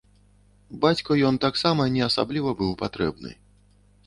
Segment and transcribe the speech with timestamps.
[0.85, 3.31] Бацьку ён таксама не асабліва быў патрэбны.